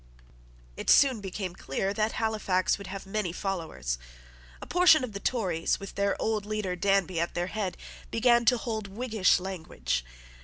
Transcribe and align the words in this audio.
It 0.77 0.89
soon 0.89 1.21
became 1.21 1.53
clear 1.53 1.93
that 1.93 2.13
Halifax 2.13 2.79
would 2.79 2.87
have 2.87 3.05
many 3.05 3.31
followers. 3.31 3.99
A 4.59 4.65
portion 4.65 5.03
of 5.03 5.13
the 5.13 5.19
Tories, 5.19 5.79
with 5.79 5.93
their 5.93 6.19
old 6.19 6.43
leader, 6.43 6.75
Danby, 6.75 7.19
at 7.19 7.35
their 7.35 7.45
head, 7.53 7.77
began 8.09 8.43
to 8.45 8.57
hold 8.57 8.87
Whiggish 8.87 9.39
language. 9.39 10.03